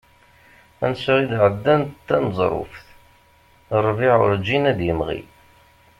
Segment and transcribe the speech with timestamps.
[0.85, 2.87] Ansa i d-ɛeddan d taneẓruft,
[3.83, 5.19] rrbiɛ urǧin ad d-yemɣi.